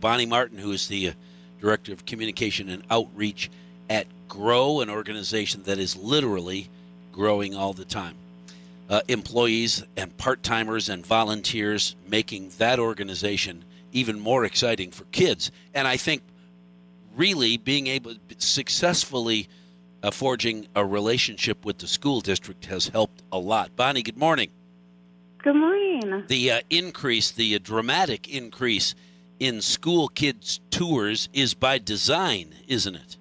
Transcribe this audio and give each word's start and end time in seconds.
Bonnie 0.00 0.26
Martin, 0.26 0.58
who 0.58 0.72
is 0.72 0.88
the 0.88 1.08
uh, 1.08 1.12
Director 1.60 1.92
of 1.92 2.06
Communication 2.06 2.68
and 2.68 2.82
Outreach 2.90 3.50
at 3.88 4.06
Grow, 4.28 4.80
an 4.80 4.90
organization 4.90 5.62
that 5.64 5.78
is 5.78 5.96
literally 5.96 6.68
growing 7.12 7.54
all 7.54 7.72
the 7.72 7.84
time. 7.84 8.14
Uh, 8.88 9.00
employees 9.08 9.84
and 9.96 10.16
part 10.16 10.42
timers 10.42 10.88
and 10.88 11.06
volunteers 11.06 11.94
making 12.08 12.50
that 12.58 12.78
organization 12.78 13.64
even 13.92 14.18
more 14.18 14.44
exciting 14.44 14.90
for 14.90 15.04
kids. 15.06 15.50
And 15.74 15.86
I 15.86 15.96
think 15.96 16.22
really 17.14 17.56
being 17.56 17.86
able 17.88 18.14
to 18.14 18.20
successfully 18.38 19.48
uh, 20.02 20.10
forging 20.10 20.66
a 20.74 20.84
relationship 20.84 21.64
with 21.64 21.78
the 21.78 21.86
school 21.86 22.20
district 22.20 22.66
has 22.66 22.88
helped 22.88 23.22
a 23.32 23.38
lot. 23.38 23.74
Bonnie, 23.76 24.02
good 24.02 24.16
morning. 24.16 24.50
Good 25.38 25.56
morning. 25.56 26.24
The 26.28 26.50
uh, 26.50 26.60
increase, 26.70 27.30
the 27.30 27.54
uh, 27.54 27.58
dramatic 27.62 28.28
increase 28.28 28.94
in 29.40 29.62
school 29.62 30.08
kids' 30.08 30.60
tours 30.70 31.28
is 31.32 31.54
by 31.54 31.78
design, 31.78 32.54
isn't 32.68 32.94
it? 32.94 33.16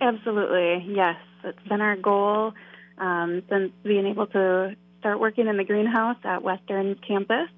Absolutely, 0.00 0.94
yes. 0.94 1.16
It's 1.44 1.68
been 1.68 1.80
our 1.80 1.96
goal 1.96 2.52
um, 2.98 3.42
since 3.48 3.72
being 3.84 4.06
able 4.06 4.26
to 4.26 4.76
start 4.98 5.20
working 5.20 5.46
in 5.46 5.56
the 5.56 5.64
greenhouse 5.64 6.16
at 6.24 6.42
Western 6.42 6.96
campus 6.96 7.48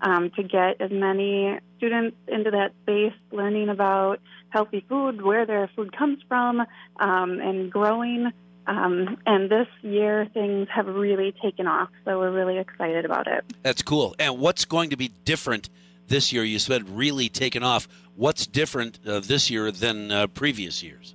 um, 0.00 0.30
to 0.30 0.42
get 0.42 0.80
as 0.80 0.90
many 0.90 1.58
students 1.76 2.16
into 2.26 2.50
that 2.50 2.72
space, 2.82 3.14
learning 3.30 3.68
about 3.68 4.20
healthy 4.50 4.84
food, 4.88 5.22
where 5.22 5.46
their 5.46 5.70
food 5.76 5.96
comes 5.96 6.18
from, 6.28 6.60
um, 6.98 7.40
and 7.40 7.70
growing. 7.70 8.32
Um, 8.66 9.16
and 9.24 9.50
this 9.50 9.68
year, 9.82 10.28
things 10.34 10.68
have 10.74 10.86
really 10.86 11.32
taken 11.42 11.66
off, 11.66 11.88
so 12.04 12.18
we're 12.18 12.32
really 12.32 12.58
excited 12.58 13.04
about 13.04 13.26
it. 13.26 13.44
That's 13.62 13.82
cool. 13.82 14.14
And 14.18 14.38
what's 14.38 14.64
going 14.64 14.90
to 14.90 14.96
be 14.96 15.10
different 15.24 15.70
this 16.08 16.32
year? 16.32 16.44
You 16.44 16.58
said 16.58 16.88
really 16.88 17.28
taken 17.28 17.62
off. 17.62 17.88
What's 18.16 18.46
different 18.46 18.98
uh, 19.06 19.20
this 19.20 19.50
year 19.50 19.70
than 19.70 20.10
uh, 20.10 20.26
previous 20.26 20.82
years? 20.82 21.14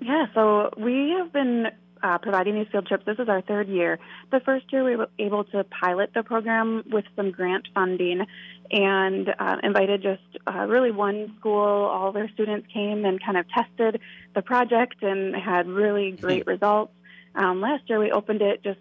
Yeah, 0.00 0.26
so 0.34 0.70
we 0.76 1.14
have 1.18 1.32
been 1.32 1.68
uh, 2.02 2.18
providing 2.18 2.54
these 2.54 2.66
field 2.72 2.86
trips. 2.86 3.04
This 3.06 3.18
is 3.18 3.28
our 3.28 3.40
third 3.42 3.68
year. 3.68 3.98
The 4.30 4.40
first 4.40 4.72
year 4.72 4.84
we 4.84 4.96
were 4.96 5.08
able 5.18 5.44
to 5.44 5.64
pilot 5.64 6.10
the 6.14 6.22
program 6.22 6.82
with 6.90 7.04
some 7.16 7.30
grant 7.30 7.68
funding 7.74 8.26
and 8.70 9.34
uh, 9.38 9.56
invited 9.62 10.02
just 10.02 10.22
uh, 10.46 10.66
really 10.66 10.90
one 10.90 11.34
school. 11.38 11.60
All 11.60 12.12
their 12.12 12.28
students 12.30 12.66
came 12.72 13.04
and 13.04 13.22
kind 13.22 13.36
of 13.36 13.46
tested 13.48 14.00
the 14.34 14.42
project 14.42 15.02
and 15.02 15.36
had 15.36 15.68
really 15.68 16.12
mm-hmm. 16.12 16.24
great 16.24 16.46
results. 16.46 16.92
Um, 17.34 17.60
last 17.60 17.88
year 17.88 17.98
we 17.98 18.10
opened 18.10 18.42
it 18.42 18.62
just 18.62 18.80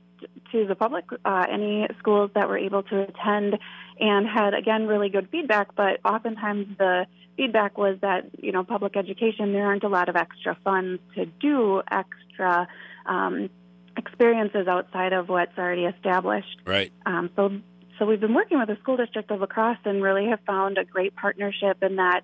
to 0.51 0.65
the 0.65 0.75
public, 0.75 1.05
uh, 1.25 1.45
any 1.49 1.87
schools 1.99 2.31
that 2.35 2.47
were 2.47 2.57
able 2.57 2.83
to 2.83 3.01
attend, 3.03 3.57
and 3.99 4.27
had 4.27 4.53
again 4.53 4.87
really 4.87 5.09
good 5.09 5.29
feedback. 5.31 5.75
But 5.75 5.99
oftentimes 6.05 6.77
the 6.77 7.05
feedback 7.37 7.77
was 7.77 7.97
that 8.01 8.29
you 8.39 8.51
know 8.51 8.63
public 8.63 8.95
education 8.95 9.53
there 9.53 9.65
aren't 9.65 9.83
a 9.83 9.89
lot 9.89 10.09
of 10.09 10.15
extra 10.15 10.57
funds 10.63 11.01
to 11.15 11.25
do 11.25 11.81
extra 11.89 12.67
um, 13.05 13.49
experiences 13.97 14.67
outside 14.67 15.13
of 15.13 15.29
what's 15.29 15.57
already 15.57 15.85
established. 15.85 16.57
Right. 16.65 16.91
Um, 17.05 17.29
so, 17.35 17.51
so 17.97 18.05
we've 18.05 18.19
been 18.19 18.33
working 18.33 18.59
with 18.59 18.67
the 18.67 18.77
school 18.81 18.97
district 18.97 19.31
of 19.31 19.39
La 19.39 19.45
Crosse 19.45 19.77
and 19.85 20.01
really 20.01 20.27
have 20.27 20.39
found 20.45 20.77
a 20.77 20.85
great 20.85 21.15
partnership 21.15 21.81
in 21.81 21.97
that 21.97 22.21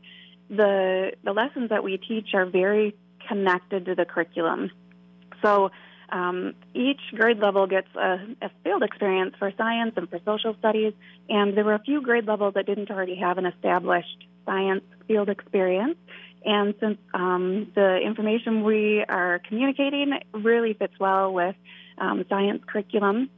the 0.49 1.11
the 1.23 1.33
lessons 1.33 1.69
that 1.69 1.83
we 1.83 1.97
teach 1.97 2.29
are 2.33 2.45
very 2.45 2.95
connected 3.27 3.85
to 3.85 3.95
the 3.95 4.05
curriculum. 4.05 4.71
So. 5.41 5.71
Um, 6.09 6.53
each 6.73 7.01
grade 7.13 7.39
level 7.39 7.67
gets 7.67 7.87
a, 7.95 8.19
a 8.41 8.49
field 8.63 8.83
experience 8.83 9.35
for 9.37 9.51
science 9.57 9.93
and 9.97 10.09
for 10.09 10.19
social 10.25 10.55
studies, 10.59 10.93
and 11.29 11.55
there 11.55 11.65
were 11.65 11.73
a 11.73 11.83
few 11.83 12.01
grade 12.01 12.25
levels 12.25 12.53
that 12.53 12.65
didn't 12.65 12.89
already 12.89 13.15
have 13.15 13.37
an 13.37 13.45
established 13.45 14.25
science 14.45 14.83
field 15.07 15.29
experience. 15.29 15.97
And 16.45 16.75
since 16.79 16.97
um, 17.13 17.71
the 17.75 17.97
information 17.97 18.63
we 18.63 19.03
are 19.09 19.41
communicating 19.47 20.17
really 20.33 20.73
fits 20.73 20.93
well 20.99 21.33
with 21.33 21.55
um, 21.97 22.23
science 22.29 22.63
curriculum, 22.65 23.29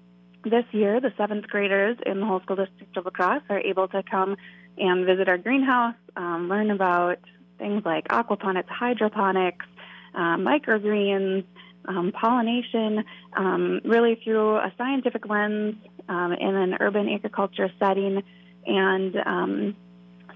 this 0.44 0.66
year 0.72 1.02
the 1.02 1.12
seventh 1.18 1.48
graders 1.48 1.98
in 2.06 2.20
the 2.20 2.26
whole 2.26 2.40
school 2.42 2.56
district 2.58 2.96
of 2.98 3.06
La 3.06 3.12
Crosse 3.12 3.42
are 3.50 3.60
able 3.60 3.88
to 3.88 4.04
come 4.04 4.38
and 4.78 5.06
visit 5.06 5.28
our 5.28 5.38
greenhouse, 5.38 5.96
um, 6.16 6.48
learn 6.50 6.70
about 6.72 7.18
things 7.58 7.84
like 7.84 8.08
aquaponics, 8.10 8.70
hydroponics, 8.70 9.66
uh, 10.14 10.38
microgreens, 10.38 11.44
um, 11.90 12.12
pollination, 12.12 13.04
um, 13.36 13.82
really 13.84 14.16
through 14.24 14.58
a 14.58 14.72
scientific 14.78 15.28
lens 15.28 15.76
um, 16.08 16.34
in 16.34 16.56
an 16.56 16.78
urban 16.80 17.10
agriculture 17.10 17.70
setting. 17.80 18.24
And 18.66 19.16
um, 19.26 19.76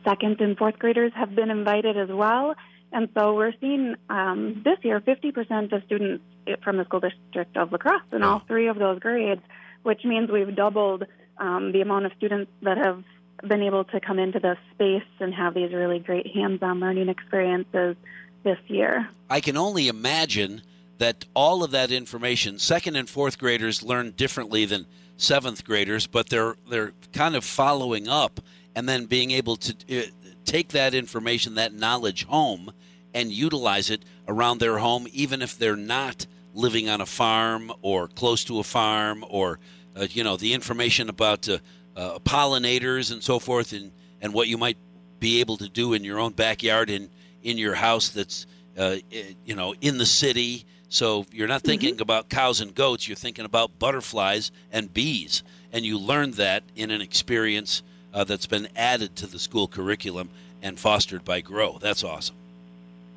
second 0.03 0.41
and 0.41 0.57
fourth 0.57 0.79
graders 0.79 1.13
have 1.15 1.35
been 1.35 1.51
invited 1.51 1.97
as 1.97 2.09
well. 2.09 2.55
And 2.91 3.09
so 3.15 3.35
we're 3.35 3.53
seeing 3.61 3.95
um, 4.09 4.61
this 4.65 4.77
year 4.83 4.99
50% 4.99 5.71
of 5.71 5.83
students 5.85 6.23
from 6.63 6.77
the 6.77 6.85
school 6.85 6.99
district 6.99 7.55
of 7.55 7.71
La 7.71 7.77
Crosse 7.77 8.01
in 8.11 8.23
all 8.23 8.41
three 8.47 8.67
of 8.67 8.77
those 8.77 8.99
grades, 8.99 9.41
which 9.83 10.03
means 10.03 10.29
we've 10.29 10.55
doubled 10.55 11.05
um, 11.37 11.71
the 11.71 11.81
amount 11.81 12.05
of 12.05 12.11
students 12.17 12.51
that 12.61 12.77
have 12.77 13.03
been 13.47 13.63
able 13.63 13.83
to 13.85 13.99
come 13.99 14.19
into 14.19 14.39
this 14.39 14.57
space 14.73 15.03
and 15.19 15.33
have 15.33 15.53
these 15.53 15.73
really 15.73 15.99
great 15.99 16.27
hands 16.27 16.61
on 16.61 16.79
learning 16.79 17.09
experiences 17.09 17.95
this 18.43 18.59
year. 18.67 19.09
I 19.29 19.39
can 19.39 19.57
only 19.57 19.87
imagine 19.87 20.61
that 21.03 21.25
all 21.33 21.65
of 21.65 21.71
that 21.71 21.91
information, 21.91 22.57
second 22.57 22.95
and 22.95 23.09
fourth 23.09 23.37
graders 23.37 23.83
learn 23.83 24.11
differently 24.11 24.63
than 24.63 24.85
seventh 25.17 25.65
graders, 25.65 26.07
but 26.07 26.29
they're 26.29 26.55
they're 26.69 26.93
kind 27.11 27.35
of 27.35 27.43
following 27.43 28.07
up 28.07 28.39
and 28.73 28.87
then 28.87 29.03
being 29.03 29.31
able 29.31 29.57
to 29.57 29.73
uh, 29.91 30.03
take 30.45 30.69
that 30.69 30.93
information, 30.93 31.55
that 31.55 31.73
knowledge 31.73 32.23
home, 32.23 32.71
and 33.13 33.33
utilize 33.33 33.89
it 33.89 34.05
around 34.29 34.61
their 34.61 34.77
home, 34.77 35.05
even 35.11 35.41
if 35.41 35.57
they're 35.57 35.75
not 35.75 36.25
living 36.53 36.87
on 36.87 37.01
a 37.01 37.05
farm 37.05 37.69
or 37.81 38.07
close 38.07 38.45
to 38.45 38.59
a 38.59 38.63
farm, 38.63 39.25
or 39.27 39.59
uh, 39.97 40.07
you 40.09 40.23
know 40.23 40.37
the 40.37 40.53
information 40.53 41.09
about 41.09 41.49
uh, 41.49 41.57
uh, 41.97 42.17
pollinators 42.19 43.11
and 43.11 43.21
so 43.21 43.39
forth, 43.39 43.73
and 43.73 43.91
and 44.21 44.33
what 44.33 44.47
you 44.47 44.57
might 44.57 44.77
be 45.19 45.41
able 45.41 45.57
to 45.57 45.67
do 45.67 45.91
in 45.91 46.05
your 46.05 46.19
own 46.19 46.31
backyard 46.31 46.89
and 46.89 47.09
in 47.43 47.57
your 47.57 47.75
house 47.75 48.07
that's 48.07 48.47
uh, 48.77 48.95
you 49.45 49.53
know 49.53 49.75
in 49.81 49.97
the 49.97 50.05
city. 50.05 50.65
So 50.93 51.25
you're 51.31 51.47
not 51.47 51.63
thinking 51.63 51.95
mm-hmm. 51.95 52.03
about 52.03 52.29
cows 52.29 52.61
and 52.61 52.73
goats; 52.75 53.07
you're 53.07 53.15
thinking 53.15 53.45
about 53.45 53.79
butterflies 53.79 54.51
and 54.71 54.93
bees, 54.93 55.41
and 55.71 55.83
you 55.83 55.97
learned 55.97 56.35
that 56.35 56.61
in 56.75 56.91
an 56.91 57.01
experience 57.01 57.81
uh, 58.13 58.25
that's 58.25 58.45
been 58.45 58.67
added 58.75 59.15
to 59.15 59.25
the 59.25 59.39
school 59.39 59.67
curriculum 59.67 60.29
and 60.61 60.79
fostered 60.79 61.25
by 61.25 61.41
Grow. 61.41 61.79
That's 61.81 62.03
awesome. 62.03 62.35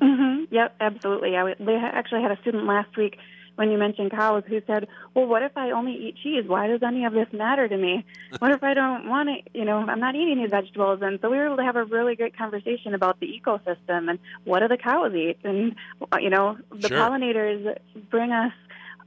Mm-hmm. 0.01 0.55
Yep, 0.55 0.75
absolutely. 0.79 1.35
I 1.35 1.49
w- 1.49 1.55
they 1.59 1.75
actually 1.75 2.23
had 2.23 2.31
a 2.31 2.41
student 2.41 2.65
last 2.65 2.97
week 2.97 3.19
when 3.57 3.71
you 3.71 3.77
mentioned 3.77 4.11
cows 4.11 4.43
who 4.47 4.61
said, 4.65 4.87
"Well, 5.13 5.25
what 5.25 5.43
if 5.43 5.51
I 5.57 5.71
only 5.71 5.93
eat 5.93 6.15
cheese? 6.23 6.45
Why 6.47 6.67
does 6.67 6.81
any 6.83 7.05
of 7.05 7.13
this 7.13 7.27
matter 7.33 7.67
to 7.67 7.77
me? 7.77 8.05
What 8.39 8.51
if 8.51 8.63
I 8.63 8.73
don't 8.73 9.09
want 9.09 9.29
to? 9.29 9.59
You 9.59 9.65
know, 9.65 9.77
I'm 9.77 9.99
not 9.99 10.15
eating 10.15 10.37
these 10.37 10.51
vegetables." 10.51 10.99
And 11.01 11.19
so 11.21 11.29
we 11.29 11.37
were 11.37 11.47
able 11.47 11.57
to 11.57 11.63
have 11.63 11.75
a 11.75 11.83
really 11.83 12.15
great 12.15 12.37
conversation 12.37 12.93
about 12.93 13.19
the 13.19 13.27
ecosystem 13.27 14.09
and 14.09 14.19
what 14.45 14.59
do 14.59 14.67
the 14.67 14.77
cows 14.77 15.13
eat, 15.13 15.37
and 15.43 15.75
you 16.19 16.29
know, 16.29 16.57
the 16.71 16.87
sure. 16.87 16.97
pollinators 16.97 17.77
bring 18.09 18.31
us, 18.31 18.53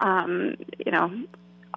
um, 0.00 0.56
you 0.84 0.93
know, 0.93 1.10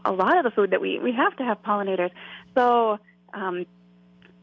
a 0.04 0.12
lot 0.12 0.38
of 0.38 0.44
the 0.44 0.52
food 0.52 0.72
that 0.72 0.82
we 0.82 0.96
eat. 0.96 1.04
We 1.04 1.14
have 1.14 1.36
to 1.38 1.44
have 1.44 1.62
pollinators. 1.64 2.12
So 2.56 3.00
um, 3.34 3.66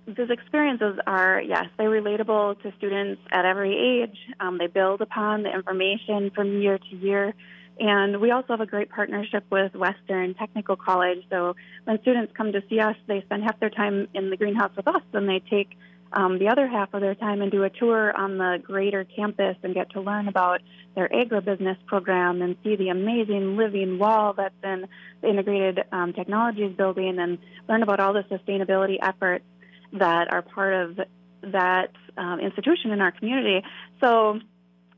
these 0.06 0.30
experiences 0.30 0.98
are, 1.06 1.40
yes, 1.40 1.66
they're 1.76 1.90
relatable 1.90 2.62
to 2.62 2.72
students 2.78 3.22
at 3.30 3.44
every 3.44 4.02
age. 4.02 4.16
Um, 4.38 4.58
they 4.58 4.66
build 4.66 5.00
upon 5.00 5.42
the 5.42 5.54
information 5.54 6.30
from 6.34 6.60
year 6.60 6.78
to 6.78 6.96
year. 6.96 7.34
And 7.80 8.20
we 8.20 8.30
also 8.30 8.48
have 8.50 8.60
a 8.60 8.66
great 8.66 8.91
partnership 8.91 9.44
with 9.50 9.74
Western 9.74 10.34
Technical 10.34 10.76
College. 10.76 11.24
So 11.30 11.56
when 11.84 11.98
students 12.02 12.30
come 12.36 12.52
to 12.52 12.62
see 12.68 12.78
us, 12.78 12.94
they 13.06 13.22
spend 13.22 13.42
half 13.42 13.58
their 13.58 13.70
time 13.70 14.06
in 14.12 14.28
the 14.28 14.36
greenhouse 14.36 14.70
with 14.76 14.86
us, 14.86 15.02
and 15.14 15.26
they 15.26 15.41
take 15.50 15.70
um, 16.12 16.38
the 16.38 16.48
other 16.48 16.66
half 16.66 16.92
of 16.92 17.00
their 17.00 17.14
time 17.14 17.40
and 17.40 17.50
do 17.50 17.62
a 17.64 17.70
tour 17.70 18.14
on 18.14 18.36
the 18.36 18.58
greater 18.62 19.05
campus 19.05 19.56
and 19.62 19.75
get 19.75 19.90
to 19.90 20.02
learn 20.02 20.28
about 20.28 20.60
their 20.94 21.08
agribusiness 21.08 21.78
program 21.87 22.43
and 22.43 22.56
see 22.62 22.76
the 22.76 22.90
amazing 22.90 23.56
living 23.56 23.99
wall 23.99 24.34
that's 24.34 24.55
in 24.62 24.87
the 25.22 25.28
Integrated 25.28 25.81
um, 25.90 26.12
Technologies 26.12 26.76
building 26.76 27.19
and 27.19 27.38
learn 27.66 27.82
about 27.82 27.99
all 27.99 28.12
the 28.12 28.25
sustainability 28.25 28.99
efforts 29.00 29.44
that 29.94 30.31
are 30.31 30.43
part 30.43 30.75
of 30.75 31.00
that 31.43 31.93
um, 32.19 32.40
institution 32.40 32.90
in 32.90 33.00
our 33.00 33.12
community. 33.12 33.64
So 34.02 34.38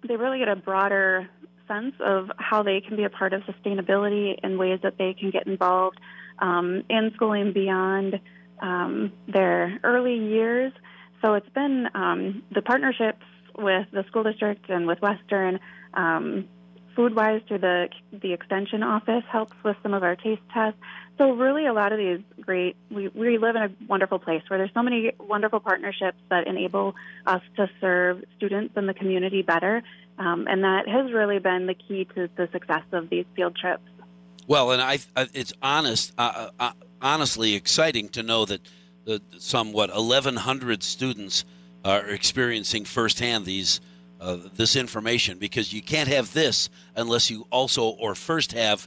they 0.09 0.17
really 0.17 0.41
get 0.41 0.49
a 0.49 0.57
broader 0.57 1.29
sense 1.73 1.95
of 2.01 2.31
how 2.39 2.63
they 2.63 2.81
can 2.81 2.97
be 2.97 3.05
a 3.05 3.11
part 3.11 3.33
of 3.33 3.43
sustainability 3.43 4.39
in 4.43 4.59
ways 4.59 4.81
that 4.83 4.99
they 4.99 5.15
can 5.15 5.31
get 5.31 5.47
involved 5.47 5.99
um, 6.39 6.83
in 6.89 7.13
schooling 7.15 7.53
beyond 7.53 8.21
um, 8.61 9.13
their 9.27 9.79
early 9.83 10.17
years. 10.17 10.73
So 11.21 11.35
it's 11.35 11.49
been 11.51 11.89
um, 11.95 12.43
the 12.55 12.63
partnerships 12.63 13.25
with 13.57 13.87
the 13.93 14.05
school 14.09 14.25
district 14.25 14.69
and 14.69 14.87
with 14.87 15.01
Western 15.01 15.61
um, 15.95 16.49
food 16.97 17.15
wise 17.15 17.41
through 17.49 17.59
the 17.59 17.89
the 18.13 18.33
extension 18.33 18.83
office 18.83 19.25
helps 19.31 19.53
with 19.65 19.77
some 19.83 19.95
of 19.95 20.03
our 20.03 20.17
taste 20.17 20.43
tests. 20.53 20.79
So 21.19 21.33
really, 21.33 21.67
a 21.67 21.73
lot 21.73 21.93
of 21.93 21.99
these 21.99 22.21
great. 22.41 22.77
We 22.91 23.09
we 23.09 23.39
live 23.39 23.57
in 23.57 23.63
a 23.63 23.71
wonderful 23.89 24.19
place 24.19 24.43
where 24.49 24.59
there's 24.59 24.75
so 24.75 24.83
many 24.83 25.13
wonderful 25.19 25.61
partnerships 25.61 26.19
that 26.31 26.47
enable 26.47 26.95
us 27.27 27.43
to 27.57 27.69
serve 27.81 28.25
students 28.37 28.75
and 28.77 28.89
the 28.89 28.95
community 28.95 29.43
better, 29.43 29.83
um, 30.19 30.47
and 30.49 30.65
that 30.65 30.89
has 30.89 31.13
really 31.13 31.39
been 31.39 31.67
the 31.67 31.75
key 31.75 32.07
to 32.15 32.29
the 32.37 32.49
success 32.53 32.85
of 32.93 33.09
these 33.11 33.25
field 33.35 33.57
trips. 33.57 33.83
Well, 34.47 34.73
and 34.73 34.83
I, 34.83 34.99
it's 35.33 35.53
honest, 35.63 36.13
uh, 36.19 36.51
uh, 36.59 36.73
honestly 37.01 37.55
exciting 37.55 38.09
to 38.11 38.23
know 38.23 38.45
that 38.45 38.61
the 39.05 39.23
somewhat 39.39 39.91
1,100 39.91 40.83
students 40.83 41.45
are 41.85 42.07
experiencing 42.07 42.85
firsthand 42.85 43.45
these 43.45 43.81
uh, 44.21 44.39
this 44.55 44.77
information 44.77 45.39
because 45.39 45.73
you 45.73 45.83
can't 45.83 46.09
have 46.09 46.33
this 46.33 46.69
unless 46.95 47.29
you 47.29 47.45
also 47.51 47.83
or 47.83 48.15
first 48.15 48.53
have 48.53 48.87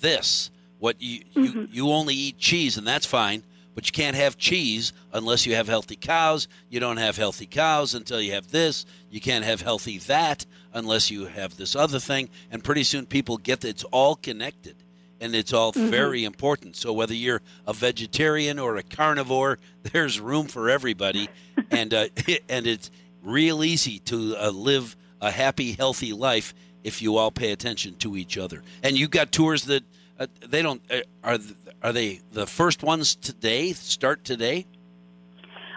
this. 0.00 0.50
What 0.80 1.00
you, 1.00 1.20
mm-hmm. 1.20 1.44
you 1.44 1.68
you 1.70 1.88
only 1.90 2.14
eat 2.14 2.38
cheese 2.38 2.76
and 2.76 2.86
that's 2.86 3.06
fine, 3.06 3.44
but 3.74 3.86
you 3.86 3.92
can't 3.92 4.16
have 4.16 4.36
cheese 4.36 4.92
unless 5.12 5.46
you 5.46 5.54
have 5.54 5.68
healthy 5.68 5.96
cows. 5.96 6.48
You 6.68 6.80
don't 6.80 6.98
have 6.98 7.16
healthy 7.16 7.46
cows 7.46 7.94
until 7.94 8.20
you 8.20 8.32
have 8.32 8.50
this. 8.50 8.84
You 9.10 9.20
can't 9.20 9.44
have 9.44 9.62
healthy 9.62 9.98
that 9.98 10.44
unless 10.72 11.10
you 11.10 11.26
have 11.26 11.56
this 11.56 11.74
other 11.74 11.98
thing. 11.98 12.28
And 12.50 12.62
pretty 12.62 12.84
soon 12.84 13.06
people 13.06 13.36
get 13.38 13.60
that 13.60 13.68
it's 13.68 13.84
all 13.84 14.16
connected 14.16 14.76
and 15.22 15.36
it's 15.36 15.52
all 15.52 15.72
mm-hmm. 15.72 15.88
very 15.88 16.24
important. 16.24 16.76
So 16.76 16.92
whether 16.92 17.14
you're 17.14 17.40
a 17.66 17.72
vegetarian 17.72 18.58
or 18.58 18.76
a 18.76 18.82
carnivore, 18.82 19.58
there's 19.84 20.20
room 20.20 20.48
for 20.48 20.68
everybody, 20.68 21.28
and 21.70 21.94
uh, 21.94 22.08
and 22.48 22.66
it's 22.66 22.90
real 23.22 23.64
easy 23.64 24.00
to 24.00 24.36
uh, 24.36 24.50
live 24.50 24.96
a 25.20 25.30
happy, 25.30 25.72
healthy 25.72 26.12
life 26.12 26.52
if 26.82 27.00
you 27.00 27.16
all 27.16 27.30
pay 27.30 27.52
attention 27.52 27.94
to 27.94 28.16
each 28.16 28.36
other. 28.36 28.62
And 28.82 28.98
you've 28.98 29.12
got 29.12 29.30
tours 29.30 29.64
that 29.66 29.84
uh, 30.18 30.26
they 30.46 30.62
don't 30.62 30.82
uh, 30.90 31.00
are 31.24 31.38
are 31.82 31.92
they 31.92 32.20
the 32.32 32.46
first 32.46 32.82
ones 32.82 33.14
today? 33.14 33.72
Start 33.72 34.24
today. 34.24 34.66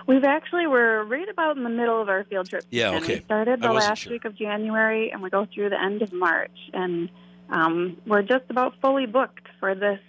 We've 0.07 0.23
actually 0.23 0.67
we're 0.67 1.03
right 1.03 1.27
about 1.27 1.57
in 1.57 1.63
the 1.63 1.69
middle 1.69 1.99
of 2.01 2.09
our 2.09 2.23
field 2.25 2.49
trip. 2.49 2.63
Yeah, 2.69 2.97
okay. 2.97 3.15
We 3.15 3.21
started 3.21 3.61
the 3.61 3.73
last 3.73 4.03
sure. 4.03 4.11
week 4.11 4.25
of 4.25 4.35
January, 4.35 5.11
and 5.11 5.21
we 5.21 5.29
go 5.29 5.47
through 5.51 5.69
the 5.69 5.81
end 5.81 6.01
of 6.03 6.13
March, 6.13 6.57
and 6.73 7.09
um, 7.49 7.97
we're 8.05 8.21
just 8.21 8.45
about 8.49 8.75
fully 8.81 9.07
booked 9.07 9.47
for 9.59 9.73
this 9.73 9.99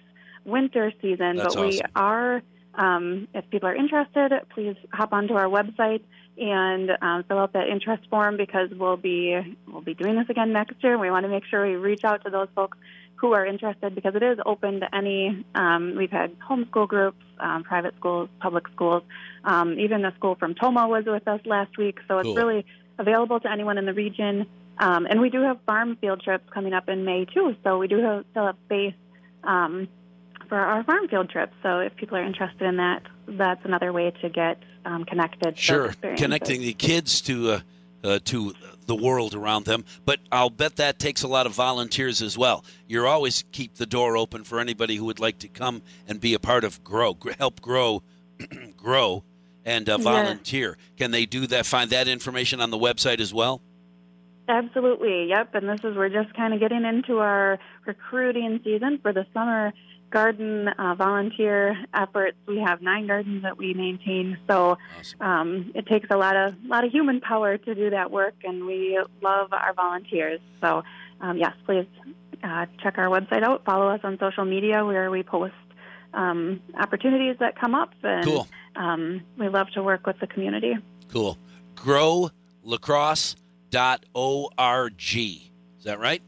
winter 0.45 0.91
season. 1.01 1.37
That's 1.37 1.55
but 1.55 1.67
awesome. 1.67 1.69
we 1.69 1.81
are, 1.95 2.43
um, 2.77 3.27
if 3.33 3.49
people 3.49 3.67
are 3.67 3.75
interested, 3.75 4.31
please 4.53 4.75
hop 4.93 5.11
onto 5.11 5.33
our 5.33 5.47
website 5.47 6.01
and 6.37 6.91
um, 7.01 7.23
fill 7.27 7.39
out 7.39 7.53
that 7.53 7.67
interest 7.67 8.03
form 8.09 8.37
because 8.37 8.69
we'll 8.71 8.97
be 8.97 9.35
we'll 9.67 9.81
be 9.81 9.95
doing 9.95 10.15
this 10.15 10.29
again 10.29 10.53
next 10.53 10.75
year. 10.83 10.97
We 10.97 11.09
want 11.09 11.23
to 11.25 11.29
make 11.29 11.45
sure 11.45 11.67
we 11.67 11.75
reach 11.75 12.03
out 12.03 12.23
to 12.25 12.29
those 12.29 12.47
folks 12.55 12.77
who 13.15 13.33
are 13.33 13.45
interested 13.45 13.95
because 13.95 14.13
it 14.13 14.21
is 14.21 14.37
open 14.45 14.81
to 14.81 14.95
any. 14.95 15.43
Um, 15.55 15.95
we've 15.97 16.11
had 16.11 16.37
homeschool 16.39 16.87
groups, 16.87 17.23
um, 17.39 17.63
private 17.63 17.95
schools, 17.95 18.29
public 18.39 18.67
schools. 18.69 19.01
Um, 19.43 19.79
even 19.79 20.05
a 20.05 20.13
school 20.15 20.35
from 20.35 20.53
Tomah 20.53 20.87
was 20.87 21.05
with 21.07 21.27
us 21.27 21.41
last 21.45 21.77
week, 21.79 21.97
so 22.07 22.19
it's 22.19 22.27
cool. 22.27 22.35
really 22.35 22.65
available 22.99 23.39
to 23.39 23.51
anyone 23.51 23.79
in 23.79 23.85
the 23.85 23.93
region. 23.93 24.45
Um, 24.77 25.07
and 25.09 25.19
we 25.19 25.31
do 25.31 25.41
have 25.41 25.57
farm 25.65 25.97
field 25.99 26.21
trips 26.21 26.47
coming 26.53 26.73
up 26.73 26.87
in 26.87 27.03
May 27.05 27.25
too, 27.25 27.55
so 27.63 27.79
we 27.79 27.87
do 27.87 27.99
have, 28.03 28.25
still 28.29 28.45
have 28.45 28.57
space 28.65 28.93
um, 29.43 29.87
for 30.47 30.57
our 30.57 30.83
farm 30.83 31.07
field 31.07 31.29
trips. 31.29 31.53
So 31.63 31.79
if 31.79 31.95
people 31.95 32.17
are 32.17 32.23
interested 32.23 32.63
in 32.63 32.77
that, 32.77 33.03
that's 33.27 33.63
another 33.65 33.91
way 33.93 34.11
to 34.21 34.29
get 34.29 34.57
um, 34.85 35.05
connected. 35.05 35.57
Sure, 35.57 35.93
connecting 36.17 36.61
the 36.61 36.73
kids 36.73 37.21
to 37.21 37.51
uh, 37.51 37.59
uh, 38.03 38.19
to 38.25 38.53
the 38.85 38.95
world 38.95 39.35
around 39.35 39.65
them. 39.65 39.85
But 40.05 40.19
I'll 40.31 40.49
bet 40.49 40.77
that 40.77 40.97
takes 40.97 41.23
a 41.23 41.27
lot 41.27 41.45
of 41.45 41.53
volunteers 41.53 42.21
as 42.21 42.37
well. 42.37 42.63
You're 42.87 43.07
always 43.07 43.43
keep 43.51 43.75
the 43.75 43.85
door 43.85 44.17
open 44.17 44.43
for 44.43 44.59
anybody 44.59 44.95
who 44.95 45.05
would 45.05 45.19
like 45.19 45.39
to 45.39 45.47
come 45.47 45.81
and 46.07 46.19
be 46.19 46.33
a 46.33 46.39
part 46.39 46.63
of 46.63 46.83
grow, 46.83 47.17
help 47.37 47.61
grow, 47.61 48.01
grow, 48.77 49.23
and 49.65 49.89
uh, 49.89 49.97
volunteer. 49.97 50.77
Can 50.95 51.11
they 51.11 51.25
do 51.25 51.47
that? 51.47 51.65
Find 51.65 51.89
that 51.91 52.07
information 52.07 52.61
on 52.61 52.71
the 52.71 52.77
website 52.77 53.19
as 53.19 53.33
well. 53.33 53.61
Absolutely. 54.47 55.27
Yep. 55.29 55.55
And 55.55 55.69
this 55.69 55.79
is 55.83 55.95
we're 55.95 56.09
just 56.09 56.33
kind 56.35 56.53
of 56.53 56.59
getting 56.59 56.85
into 56.85 57.19
our 57.19 57.59
recruiting 57.85 58.61
season 58.63 58.99
for 59.01 59.11
the 59.11 59.25
summer 59.33 59.73
garden 60.09 60.69
uh, 60.69 60.95
volunteer 60.95 61.77
efforts. 61.93 62.37
We 62.47 62.59
have 62.59 62.81
nine 62.81 63.07
gardens 63.07 63.43
that 63.43 63.57
we 63.57 63.73
maintain, 63.73 64.37
so 64.47 64.77
awesome. 64.97 65.21
um, 65.21 65.71
it 65.75 65.85
takes 65.87 66.07
a 66.11 66.17
lot 66.17 66.35
of 66.35 66.55
lot 66.65 66.85
of 66.85 66.91
human 66.91 67.19
power 67.19 67.57
to 67.57 67.75
do 67.75 67.89
that 67.89 68.09
work, 68.09 68.35
and 68.43 68.65
we 68.65 68.99
love 69.21 69.51
our 69.51 69.73
volunteers. 69.73 70.39
So 70.61 70.83
um, 71.19 71.37
yes, 71.37 71.53
please 71.65 71.87
uh, 72.43 72.67
check 72.81 72.97
our 72.97 73.07
website 73.07 73.43
out. 73.43 73.65
Follow 73.65 73.89
us 73.89 73.99
on 74.03 74.17
social 74.19 74.45
media 74.45 74.85
where 74.85 75.11
we 75.11 75.23
post 75.23 75.53
um, 76.13 76.61
opportunities 76.79 77.35
that 77.39 77.59
come 77.59 77.75
up, 77.75 77.89
and 78.03 78.25
cool. 78.25 78.47
Um, 78.75 79.23
we 79.37 79.49
love 79.49 79.67
to 79.73 79.83
work 79.83 80.05
with 80.07 80.19
the 80.19 80.27
community. 80.27 80.75
Cool. 81.11 81.37
GrowLacrosse.org. 83.71 85.15
Is 85.15 85.83
that 85.83 85.99
right? 85.99 86.21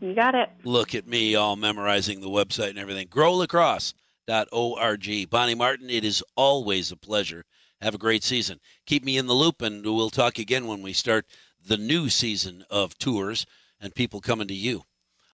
You 0.00 0.14
got 0.14 0.34
it. 0.34 0.48
Look 0.64 0.94
at 0.94 1.06
me 1.06 1.34
all 1.34 1.56
memorizing 1.56 2.20
the 2.20 2.28
website 2.28 2.70
and 2.70 2.78
everything. 2.78 3.08
GrowLacrosse.org. 3.08 5.30
Bonnie 5.30 5.54
Martin, 5.54 5.90
it 5.90 6.04
is 6.04 6.24
always 6.36 6.90
a 6.90 6.96
pleasure. 6.96 7.44
Have 7.80 7.94
a 7.94 7.98
great 7.98 8.24
season. 8.24 8.60
Keep 8.86 9.04
me 9.04 9.16
in 9.16 9.26
the 9.26 9.34
loop, 9.34 9.62
and 9.62 9.84
we'll 9.84 10.10
talk 10.10 10.38
again 10.38 10.66
when 10.66 10.82
we 10.82 10.92
start 10.92 11.26
the 11.64 11.76
new 11.76 12.08
season 12.08 12.64
of 12.70 12.98
tours 12.98 13.46
and 13.80 13.94
people 13.94 14.20
coming 14.20 14.48
to 14.48 14.54
you. 14.54 14.82